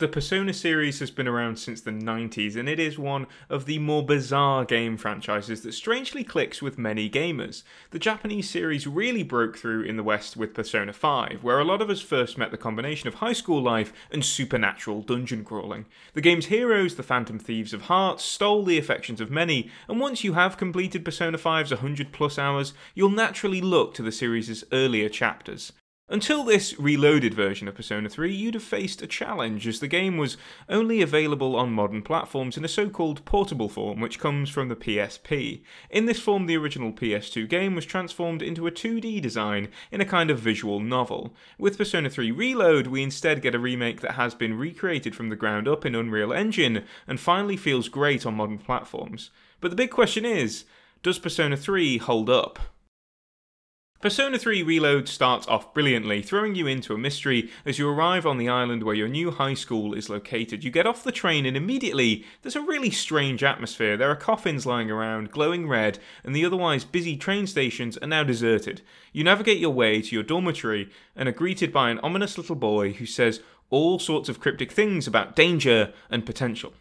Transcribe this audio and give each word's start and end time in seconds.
The 0.00 0.08
Persona 0.08 0.52
series 0.52 0.98
has 0.98 1.12
been 1.12 1.28
around 1.28 1.56
since 1.56 1.80
the 1.80 1.92
90s, 1.92 2.56
and 2.56 2.68
it 2.68 2.80
is 2.80 2.98
one 2.98 3.28
of 3.48 3.66
the 3.66 3.78
more 3.78 4.04
bizarre 4.04 4.64
game 4.64 4.96
franchises 4.96 5.62
that 5.62 5.72
strangely 5.72 6.24
clicks 6.24 6.60
with 6.60 6.76
many 6.76 7.08
gamers. 7.08 7.62
The 7.92 8.00
Japanese 8.00 8.50
series 8.50 8.88
really 8.88 9.22
broke 9.22 9.56
through 9.56 9.84
in 9.84 9.96
the 9.96 10.02
West 10.02 10.36
with 10.36 10.52
Persona 10.52 10.92
5, 10.92 11.44
where 11.44 11.60
a 11.60 11.64
lot 11.64 11.80
of 11.80 11.90
us 11.90 12.00
first 12.00 12.36
met 12.36 12.50
the 12.50 12.56
combination 12.56 13.06
of 13.06 13.14
high 13.14 13.34
school 13.34 13.62
life 13.62 13.92
and 14.10 14.24
supernatural 14.24 15.02
dungeon 15.02 15.44
crawling. 15.44 15.86
The 16.14 16.20
game's 16.20 16.46
heroes, 16.46 16.96
the 16.96 17.04
Phantom 17.04 17.38
Thieves 17.38 17.72
of 17.72 17.82
Hearts, 17.82 18.24
stole 18.24 18.64
the 18.64 18.78
affections 18.78 19.20
of 19.20 19.30
many, 19.30 19.70
and 19.86 20.00
once 20.00 20.24
you 20.24 20.32
have 20.32 20.56
completed 20.56 21.04
Persona 21.04 21.38
5's 21.38 21.70
100 21.70 22.10
plus 22.10 22.36
hours, 22.36 22.74
you'll 22.96 23.10
naturally 23.10 23.60
look 23.60 23.94
to 23.94 24.02
the 24.02 24.10
series' 24.10 24.64
earlier 24.72 25.08
chapters. 25.08 25.70
Until 26.06 26.44
this 26.44 26.78
reloaded 26.78 27.32
version 27.32 27.66
of 27.66 27.76
Persona 27.76 28.10
3, 28.10 28.30
you'd 28.30 28.52
have 28.52 28.62
faced 28.62 29.00
a 29.00 29.06
challenge 29.06 29.66
as 29.66 29.80
the 29.80 29.88
game 29.88 30.18
was 30.18 30.36
only 30.68 31.00
available 31.00 31.56
on 31.56 31.72
modern 31.72 32.02
platforms 32.02 32.58
in 32.58 32.64
a 32.64 32.68
so 32.68 32.90
called 32.90 33.24
portable 33.24 33.70
form, 33.70 34.00
which 34.00 34.18
comes 34.18 34.50
from 34.50 34.68
the 34.68 34.76
PSP. 34.76 35.62
In 35.88 36.04
this 36.04 36.20
form, 36.20 36.44
the 36.44 36.58
original 36.58 36.92
PS2 36.92 37.48
game 37.48 37.74
was 37.74 37.86
transformed 37.86 38.42
into 38.42 38.66
a 38.66 38.70
2D 38.70 39.22
design 39.22 39.68
in 39.90 40.02
a 40.02 40.04
kind 40.04 40.30
of 40.30 40.38
visual 40.38 40.78
novel. 40.78 41.34
With 41.56 41.78
Persona 41.78 42.10
3 42.10 42.30
Reload, 42.30 42.88
we 42.88 43.02
instead 43.02 43.40
get 43.40 43.54
a 43.54 43.58
remake 43.58 44.02
that 44.02 44.12
has 44.12 44.34
been 44.34 44.58
recreated 44.58 45.16
from 45.16 45.30
the 45.30 45.36
ground 45.36 45.66
up 45.66 45.86
in 45.86 45.94
Unreal 45.94 46.34
Engine 46.34 46.84
and 47.08 47.18
finally 47.18 47.56
feels 47.56 47.88
great 47.88 48.26
on 48.26 48.34
modern 48.34 48.58
platforms. 48.58 49.30
But 49.58 49.70
the 49.70 49.76
big 49.76 49.90
question 49.90 50.26
is 50.26 50.66
does 51.02 51.18
Persona 51.18 51.56
3 51.56 51.96
hold 51.96 52.28
up? 52.28 52.58
Persona 54.04 54.38
3 54.38 54.62
Reload 54.62 55.08
starts 55.08 55.48
off 55.48 55.72
brilliantly, 55.72 56.20
throwing 56.20 56.54
you 56.54 56.66
into 56.66 56.92
a 56.92 56.98
mystery 56.98 57.48
as 57.64 57.78
you 57.78 57.88
arrive 57.88 58.26
on 58.26 58.36
the 58.36 58.50
island 58.50 58.82
where 58.82 58.94
your 58.94 59.08
new 59.08 59.30
high 59.30 59.54
school 59.54 59.94
is 59.94 60.10
located. 60.10 60.62
You 60.62 60.70
get 60.70 60.86
off 60.86 61.02
the 61.02 61.10
train 61.10 61.46
and 61.46 61.56
immediately 61.56 62.26
there's 62.42 62.54
a 62.54 62.60
really 62.60 62.90
strange 62.90 63.42
atmosphere. 63.42 63.96
There 63.96 64.10
are 64.10 64.14
coffins 64.14 64.66
lying 64.66 64.90
around, 64.90 65.30
glowing 65.30 65.66
red, 65.66 66.00
and 66.22 66.36
the 66.36 66.44
otherwise 66.44 66.84
busy 66.84 67.16
train 67.16 67.46
stations 67.46 67.96
are 67.96 68.06
now 68.06 68.24
deserted. 68.24 68.82
You 69.14 69.24
navigate 69.24 69.56
your 69.56 69.70
way 69.70 70.02
to 70.02 70.14
your 70.14 70.22
dormitory 70.22 70.90
and 71.16 71.26
are 71.26 71.32
greeted 71.32 71.72
by 71.72 71.88
an 71.88 72.00
ominous 72.00 72.36
little 72.36 72.56
boy 72.56 72.92
who 72.92 73.06
says 73.06 73.40
all 73.70 73.98
sorts 73.98 74.28
of 74.28 74.38
cryptic 74.38 74.70
things 74.70 75.06
about 75.06 75.34
danger 75.34 75.94
and 76.10 76.26
potential. 76.26 76.74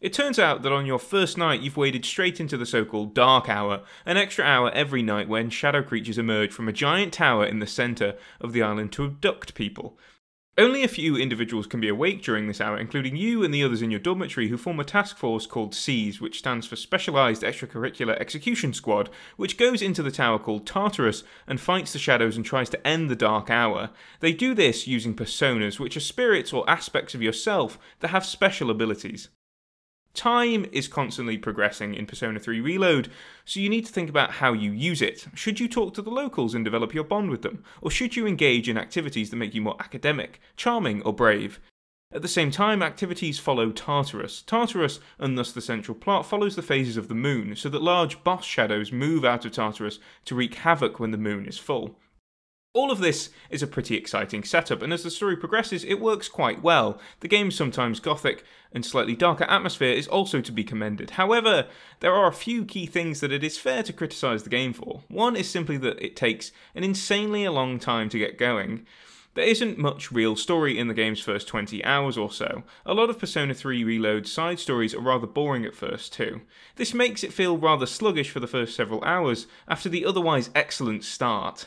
It 0.00 0.12
turns 0.12 0.38
out 0.38 0.62
that 0.62 0.72
on 0.72 0.86
your 0.86 1.00
first 1.00 1.36
night, 1.36 1.60
you've 1.60 1.76
waded 1.76 2.04
straight 2.04 2.38
into 2.38 2.56
the 2.56 2.66
so 2.66 2.84
called 2.84 3.14
Dark 3.14 3.48
Hour, 3.48 3.82
an 4.06 4.16
extra 4.16 4.44
hour 4.44 4.70
every 4.70 5.02
night 5.02 5.28
when 5.28 5.50
shadow 5.50 5.82
creatures 5.82 6.18
emerge 6.18 6.52
from 6.52 6.68
a 6.68 6.72
giant 6.72 7.12
tower 7.12 7.44
in 7.44 7.58
the 7.58 7.66
centre 7.66 8.16
of 8.40 8.52
the 8.52 8.62
island 8.62 8.92
to 8.92 9.04
abduct 9.04 9.56
people. 9.56 9.98
Only 10.56 10.84
a 10.84 10.88
few 10.88 11.16
individuals 11.16 11.66
can 11.66 11.80
be 11.80 11.88
awake 11.88 12.22
during 12.22 12.46
this 12.46 12.60
hour, 12.60 12.78
including 12.78 13.16
you 13.16 13.42
and 13.42 13.52
the 13.52 13.64
others 13.64 13.82
in 13.82 13.90
your 13.90 13.98
dormitory, 13.98 14.48
who 14.48 14.56
form 14.56 14.78
a 14.78 14.84
task 14.84 15.16
force 15.16 15.46
called 15.46 15.74
SEES, 15.74 16.20
which 16.20 16.38
stands 16.38 16.66
for 16.66 16.76
Specialised 16.76 17.42
Extracurricular 17.42 18.16
Execution 18.20 18.72
Squad, 18.72 19.10
which 19.36 19.58
goes 19.58 19.82
into 19.82 20.02
the 20.04 20.12
tower 20.12 20.38
called 20.38 20.64
Tartarus 20.64 21.24
and 21.48 21.60
fights 21.60 21.92
the 21.92 21.98
shadows 21.98 22.36
and 22.36 22.44
tries 22.44 22.70
to 22.70 22.86
end 22.86 23.10
the 23.10 23.16
Dark 23.16 23.50
Hour. 23.50 23.90
They 24.20 24.32
do 24.32 24.54
this 24.54 24.86
using 24.86 25.14
personas, 25.14 25.80
which 25.80 25.96
are 25.96 26.00
spirits 26.00 26.52
or 26.52 26.68
aspects 26.70 27.14
of 27.16 27.22
yourself 27.22 27.80
that 27.98 28.08
have 28.08 28.24
special 28.24 28.70
abilities. 28.70 29.28
Time 30.18 30.66
is 30.72 30.88
constantly 30.88 31.38
progressing 31.38 31.94
in 31.94 32.04
Persona 32.04 32.40
3 32.40 32.60
Reload, 32.60 33.08
so 33.44 33.60
you 33.60 33.68
need 33.68 33.86
to 33.86 33.92
think 33.92 34.10
about 34.10 34.32
how 34.32 34.52
you 34.52 34.72
use 34.72 35.00
it. 35.00 35.28
Should 35.32 35.60
you 35.60 35.68
talk 35.68 35.94
to 35.94 36.02
the 36.02 36.10
locals 36.10 36.56
and 36.56 36.64
develop 36.64 36.92
your 36.92 37.04
bond 37.04 37.30
with 37.30 37.42
them? 37.42 37.62
Or 37.80 37.88
should 37.88 38.16
you 38.16 38.26
engage 38.26 38.68
in 38.68 38.76
activities 38.76 39.30
that 39.30 39.36
make 39.36 39.54
you 39.54 39.62
more 39.62 39.76
academic, 39.78 40.40
charming, 40.56 41.02
or 41.02 41.12
brave? 41.12 41.60
At 42.12 42.22
the 42.22 42.26
same 42.26 42.50
time, 42.50 42.82
activities 42.82 43.38
follow 43.38 43.70
Tartarus. 43.70 44.42
Tartarus, 44.42 44.98
and 45.20 45.38
thus 45.38 45.52
the 45.52 45.60
central 45.60 45.94
plot, 45.94 46.26
follows 46.26 46.56
the 46.56 46.62
phases 46.62 46.96
of 46.96 47.06
the 47.06 47.14
moon, 47.14 47.54
so 47.54 47.68
that 47.68 47.80
large 47.80 48.24
boss 48.24 48.44
shadows 48.44 48.90
move 48.90 49.24
out 49.24 49.44
of 49.44 49.52
Tartarus 49.52 50.00
to 50.24 50.34
wreak 50.34 50.56
havoc 50.56 50.98
when 50.98 51.12
the 51.12 51.16
moon 51.16 51.46
is 51.46 51.58
full. 51.58 51.96
All 52.78 52.92
of 52.92 53.00
this 53.00 53.30
is 53.50 53.60
a 53.60 53.66
pretty 53.66 53.96
exciting 53.96 54.44
setup, 54.44 54.82
and 54.82 54.92
as 54.92 55.02
the 55.02 55.10
story 55.10 55.36
progresses, 55.36 55.82
it 55.82 55.98
works 55.98 56.28
quite 56.28 56.62
well. 56.62 57.00
The 57.18 57.26
game's 57.26 57.56
sometimes 57.56 57.98
gothic 57.98 58.44
and 58.72 58.86
slightly 58.86 59.16
darker 59.16 59.42
atmosphere 59.50 59.92
is 59.92 60.06
also 60.06 60.40
to 60.40 60.52
be 60.52 60.62
commended. 60.62 61.10
However, 61.10 61.66
there 61.98 62.14
are 62.14 62.28
a 62.28 62.32
few 62.32 62.64
key 62.64 62.86
things 62.86 63.18
that 63.18 63.32
it 63.32 63.42
is 63.42 63.58
fair 63.58 63.82
to 63.82 63.92
criticise 63.92 64.44
the 64.44 64.48
game 64.48 64.72
for. 64.72 65.02
One 65.08 65.34
is 65.34 65.50
simply 65.50 65.76
that 65.78 66.00
it 66.00 66.14
takes 66.14 66.52
an 66.76 66.84
insanely 66.84 67.48
long 67.48 67.80
time 67.80 68.08
to 68.10 68.18
get 68.18 68.38
going. 68.38 68.86
There 69.34 69.44
isn't 69.44 69.76
much 69.76 70.12
real 70.12 70.36
story 70.36 70.78
in 70.78 70.86
the 70.86 70.94
game's 70.94 71.18
first 71.18 71.48
20 71.48 71.84
hours 71.84 72.16
or 72.16 72.30
so. 72.30 72.62
A 72.86 72.94
lot 72.94 73.10
of 73.10 73.18
Persona 73.18 73.54
3 73.54 73.82
Reload 73.82 74.28
side 74.28 74.60
stories 74.60 74.94
are 74.94 75.00
rather 75.00 75.26
boring 75.26 75.64
at 75.64 75.74
first, 75.74 76.12
too. 76.12 76.42
This 76.76 76.94
makes 76.94 77.24
it 77.24 77.32
feel 77.32 77.58
rather 77.58 77.86
sluggish 77.86 78.30
for 78.30 78.38
the 78.38 78.46
first 78.46 78.76
several 78.76 79.02
hours 79.02 79.48
after 79.66 79.88
the 79.88 80.04
otherwise 80.04 80.50
excellent 80.54 81.02
start. 81.02 81.66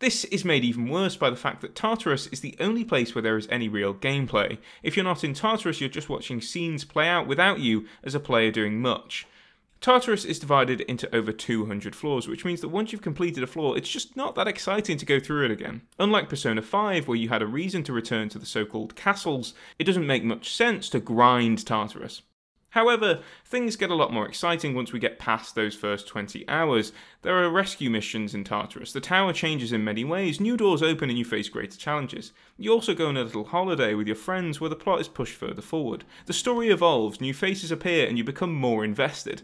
This 0.00 0.24
is 0.26 0.44
made 0.44 0.64
even 0.64 0.88
worse 0.88 1.16
by 1.16 1.28
the 1.28 1.36
fact 1.36 1.60
that 1.60 1.74
Tartarus 1.74 2.28
is 2.28 2.40
the 2.40 2.54
only 2.60 2.84
place 2.84 3.14
where 3.14 3.22
there 3.22 3.36
is 3.36 3.48
any 3.50 3.68
real 3.68 3.92
gameplay. 3.92 4.58
If 4.80 4.96
you're 4.96 5.04
not 5.04 5.24
in 5.24 5.34
Tartarus, 5.34 5.80
you're 5.80 5.90
just 5.90 6.08
watching 6.08 6.40
scenes 6.40 6.84
play 6.84 7.08
out 7.08 7.26
without 7.26 7.58
you 7.58 7.86
as 8.04 8.14
a 8.14 8.20
player 8.20 8.52
doing 8.52 8.80
much. 8.80 9.26
Tartarus 9.80 10.24
is 10.24 10.38
divided 10.38 10.82
into 10.82 11.12
over 11.14 11.32
200 11.32 11.96
floors, 11.96 12.28
which 12.28 12.44
means 12.44 12.60
that 12.60 12.68
once 12.68 12.92
you've 12.92 13.02
completed 13.02 13.42
a 13.42 13.46
floor, 13.48 13.76
it's 13.76 13.88
just 13.88 14.16
not 14.16 14.36
that 14.36 14.46
exciting 14.46 14.98
to 14.98 15.06
go 15.06 15.18
through 15.18 15.46
it 15.46 15.50
again. 15.50 15.82
Unlike 15.98 16.28
Persona 16.28 16.62
5, 16.62 17.08
where 17.08 17.16
you 17.16 17.28
had 17.28 17.42
a 17.42 17.46
reason 17.46 17.82
to 17.84 17.92
return 17.92 18.28
to 18.28 18.38
the 18.38 18.46
so 18.46 18.64
called 18.64 18.94
castles, 18.94 19.52
it 19.80 19.84
doesn't 19.84 20.06
make 20.06 20.22
much 20.22 20.54
sense 20.54 20.88
to 20.90 21.00
grind 21.00 21.66
Tartarus. 21.66 22.22
However, 22.70 23.20
things 23.46 23.76
get 23.76 23.90
a 23.90 23.94
lot 23.94 24.12
more 24.12 24.28
exciting 24.28 24.74
once 24.74 24.92
we 24.92 24.98
get 24.98 25.18
past 25.18 25.54
those 25.54 25.74
first 25.74 26.06
20 26.06 26.46
hours. 26.48 26.92
There 27.22 27.42
are 27.42 27.50
rescue 27.50 27.88
missions 27.88 28.34
in 28.34 28.44
Tartarus. 28.44 28.92
The 28.92 29.00
tower 29.00 29.32
changes 29.32 29.72
in 29.72 29.84
many 29.84 30.04
ways, 30.04 30.38
new 30.38 30.56
doors 30.56 30.82
open 30.82 31.08
and 31.08 31.18
you 31.18 31.24
face 31.24 31.48
greater 31.48 31.78
challenges. 31.78 32.32
You 32.58 32.72
also 32.72 32.94
go 32.94 33.08
on 33.08 33.16
a 33.16 33.24
little 33.24 33.44
holiday 33.44 33.94
with 33.94 34.06
your 34.06 34.16
friends 34.16 34.60
where 34.60 34.70
the 34.70 34.76
plot 34.76 35.00
is 35.00 35.08
pushed 35.08 35.34
further 35.34 35.62
forward. 35.62 36.04
The 36.26 36.34
story 36.34 36.68
evolves, 36.68 37.20
new 37.20 37.32
faces 37.32 37.72
appear, 37.72 38.06
and 38.06 38.18
you 38.18 38.24
become 38.24 38.52
more 38.52 38.84
invested. 38.84 39.42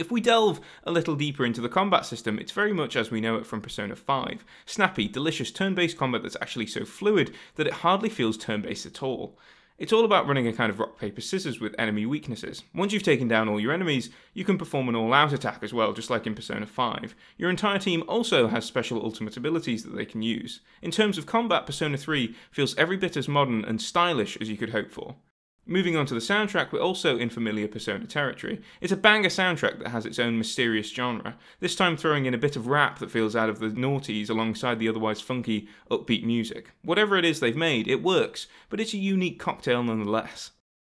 If 0.00 0.10
we 0.10 0.20
delve 0.20 0.60
a 0.84 0.92
little 0.92 1.14
deeper 1.14 1.44
into 1.44 1.60
the 1.60 1.68
combat 1.68 2.06
system, 2.06 2.38
it's 2.38 2.52
very 2.52 2.72
much 2.72 2.96
as 2.96 3.10
we 3.10 3.20
know 3.20 3.36
it 3.36 3.44
from 3.46 3.60
Persona 3.60 3.96
5. 3.96 4.44
Snappy, 4.64 5.08
delicious 5.08 5.50
turn 5.50 5.74
based 5.74 5.96
combat 5.96 6.22
that's 6.22 6.38
actually 6.40 6.66
so 6.66 6.84
fluid 6.84 7.34
that 7.56 7.66
it 7.66 7.74
hardly 7.74 8.08
feels 8.08 8.38
turn 8.38 8.62
based 8.62 8.86
at 8.86 9.02
all. 9.02 9.38
It's 9.80 9.94
all 9.94 10.04
about 10.04 10.28
running 10.28 10.46
a 10.46 10.52
kind 10.52 10.68
of 10.68 10.78
rock, 10.78 10.98
paper, 10.98 11.22
scissors 11.22 11.58
with 11.58 11.74
enemy 11.78 12.04
weaknesses. 12.04 12.64
Once 12.74 12.92
you've 12.92 13.02
taken 13.02 13.28
down 13.28 13.48
all 13.48 13.58
your 13.58 13.72
enemies, 13.72 14.10
you 14.34 14.44
can 14.44 14.58
perform 14.58 14.90
an 14.90 14.94
all 14.94 15.14
out 15.14 15.32
attack 15.32 15.62
as 15.62 15.72
well, 15.72 15.94
just 15.94 16.10
like 16.10 16.26
in 16.26 16.34
Persona 16.34 16.66
5. 16.66 17.14
Your 17.38 17.48
entire 17.48 17.78
team 17.78 18.04
also 18.06 18.48
has 18.48 18.66
special 18.66 19.02
ultimate 19.02 19.38
abilities 19.38 19.82
that 19.84 19.96
they 19.96 20.04
can 20.04 20.20
use. 20.20 20.60
In 20.82 20.90
terms 20.90 21.16
of 21.16 21.24
combat, 21.24 21.64
Persona 21.64 21.96
3 21.96 22.36
feels 22.50 22.76
every 22.76 22.98
bit 22.98 23.16
as 23.16 23.26
modern 23.26 23.64
and 23.64 23.80
stylish 23.80 24.36
as 24.38 24.50
you 24.50 24.58
could 24.58 24.72
hope 24.72 24.90
for. 24.90 25.16
Moving 25.66 25.94
on 25.96 26.06
to 26.06 26.14
the 26.14 26.20
soundtrack, 26.20 26.72
we're 26.72 26.80
also 26.80 27.16
in 27.18 27.30
familiar 27.30 27.68
Persona 27.68 28.06
territory. 28.06 28.60
It's 28.80 28.92
a 28.92 28.96
banger 28.96 29.28
soundtrack 29.28 29.78
that 29.78 29.90
has 29.90 30.06
its 30.06 30.18
own 30.18 30.38
mysterious 30.38 30.90
genre, 30.90 31.36
this 31.60 31.76
time 31.76 31.96
throwing 31.96 32.26
in 32.26 32.34
a 32.34 32.38
bit 32.38 32.56
of 32.56 32.66
rap 32.66 32.98
that 32.98 33.10
feels 33.10 33.36
out 33.36 33.48
of 33.48 33.60
the 33.60 33.68
noughties 33.68 34.30
alongside 34.30 34.78
the 34.78 34.88
otherwise 34.88 35.20
funky, 35.20 35.68
upbeat 35.90 36.24
music. 36.24 36.72
Whatever 36.82 37.16
it 37.16 37.24
is 37.24 37.40
they've 37.40 37.54
made, 37.54 37.86
it 37.88 38.02
works, 38.02 38.46
but 38.68 38.80
it's 38.80 38.94
a 38.94 38.98
unique 38.98 39.38
cocktail 39.38 39.82
nonetheless. 39.82 40.50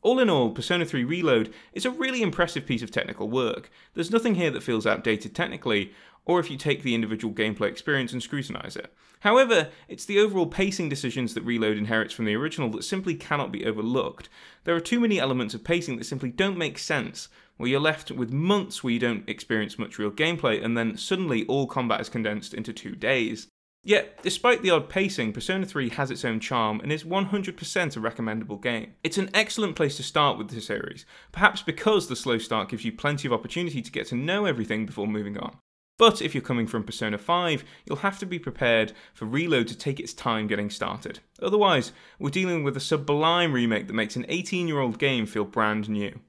All 0.00 0.20
in 0.20 0.30
all, 0.30 0.50
Persona 0.50 0.84
3 0.84 1.02
Reload 1.02 1.52
is 1.72 1.84
a 1.84 1.90
really 1.90 2.22
impressive 2.22 2.64
piece 2.64 2.82
of 2.82 2.90
technical 2.90 3.28
work. 3.28 3.68
There's 3.94 4.12
nothing 4.12 4.36
here 4.36 4.50
that 4.52 4.62
feels 4.62 4.86
outdated 4.86 5.34
technically, 5.34 5.92
or 6.24 6.38
if 6.38 6.50
you 6.50 6.56
take 6.56 6.82
the 6.82 6.94
individual 6.94 7.34
gameplay 7.34 7.68
experience 7.68 8.12
and 8.12 8.22
scrutinize 8.22 8.76
it. 8.76 8.94
However, 9.20 9.70
it's 9.88 10.04
the 10.04 10.20
overall 10.20 10.46
pacing 10.46 10.88
decisions 10.88 11.34
that 11.34 11.42
Reload 11.42 11.76
inherits 11.76 12.14
from 12.14 12.26
the 12.26 12.36
original 12.36 12.70
that 12.70 12.84
simply 12.84 13.16
cannot 13.16 13.50
be 13.50 13.66
overlooked. 13.66 14.28
There 14.62 14.76
are 14.76 14.80
too 14.80 15.00
many 15.00 15.18
elements 15.18 15.54
of 15.54 15.64
pacing 15.64 15.96
that 15.96 16.04
simply 16.04 16.30
don't 16.30 16.56
make 16.56 16.78
sense, 16.78 17.28
where 17.56 17.68
you're 17.68 17.80
left 17.80 18.12
with 18.12 18.30
months 18.32 18.84
where 18.84 18.92
you 18.92 19.00
don't 19.00 19.28
experience 19.28 19.80
much 19.80 19.98
real 19.98 20.12
gameplay, 20.12 20.64
and 20.64 20.78
then 20.78 20.96
suddenly 20.96 21.44
all 21.46 21.66
combat 21.66 22.00
is 22.00 22.08
condensed 22.08 22.54
into 22.54 22.72
two 22.72 22.94
days. 22.94 23.48
Yet, 23.84 24.22
despite 24.22 24.62
the 24.62 24.70
odd 24.70 24.88
pacing, 24.88 25.32
Persona 25.32 25.64
3 25.64 25.90
has 25.90 26.10
its 26.10 26.24
own 26.24 26.40
charm 26.40 26.80
and 26.80 26.92
is 26.92 27.04
100% 27.04 27.96
a 27.96 28.00
recommendable 28.00 28.58
game. 28.58 28.94
It's 29.02 29.18
an 29.18 29.30
excellent 29.32 29.76
place 29.76 29.96
to 29.96 30.02
start 30.02 30.36
with 30.36 30.48
the 30.48 30.60
series, 30.60 31.06
perhaps 31.32 31.62
because 31.62 32.08
the 32.08 32.16
slow 32.16 32.38
start 32.38 32.68
gives 32.68 32.84
you 32.84 32.92
plenty 32.92 33.28
of 33.28 33.32
opportunity 33.32 33.80
to 33.80 33.90
get 33.90 34.08
to 34.08 34.16
know 34.16 34.44
everything 34.44 34.84
before 34.84 35.06
moving 35.06 35.38
on. 35.38 35.56
But 35.98 36.22
if 36.22 36.32
you're 36.34 36.42
coming 36.42 36.66
from 36.68 36.84
Persona 36.84 37.18
5, 37.18 37.64
you'll 37.84 37.98
have 37.98 38.18
to 38.20 38.26
be 38.26 38.38
prepared 38.38 38.92
for 39.14 39.24
Reload 39.24 39.66
to 39.68 39.76
take 39.76 39.98
its 39.98 40.12
time 40.12 40.46
getting 40.46 40.70
started. 40.70 41.18
Otherwise, 41.42 41.92
we're 42.20 42.30
dealing 42.30 42.62
with 42.62 42.76
a 42.76 42.80
sublime 42.80 43.52
remake 43.52 43.88
that 43.88 43.94
makes 43.94 44.14
an 44.14 44.26
18 44.28 44.68
year 44.68 44.78
old 44.78 44.98
game 44.98 45.26
feel 45.26 45.44
brand 45.44 45.88
new. 45.88 46.20